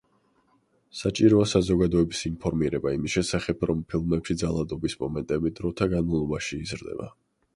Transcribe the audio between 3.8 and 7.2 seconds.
ფილმებში ძალადობის მომენტები დროთა განმავლობაში იზრდება.